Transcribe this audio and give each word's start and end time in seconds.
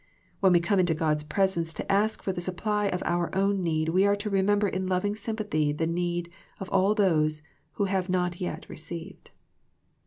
When 0.39 0.51
we 0.53 0.59
come 0.59 0.79
into 0.79 0.95
God's 0.95 1.21
presence 1.23 1.75
to 1.75 1.91
ask 1.91 2.23
for 2.23 2.33
the 2.33 2.41
supply 2.41 2.87
of 2.87 3.03
our 3.05 3.29
own 3.35 3.61
need 3.61 3.89
we 3.89 4.03
are 4.07 4.15
to 4.15 4.31
remember 4.31 4.67
in 4.67 4.87
loving 4.87 5.13
sympa 5.13 5.47
thy 5.47 5.73
the 5.73 5.85
need 5.85 6.31
of 6.59 6.69
all 6.69 6.95
those 6.95 7.43
who 7.73 7.83
have 7.85 8.09
not 8.09 8.41
yet 8.41 8.67
re 8.67 8.77
ceived. 8.77 9.29